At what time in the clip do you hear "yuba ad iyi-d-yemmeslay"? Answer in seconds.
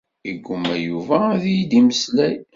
0.87-2.35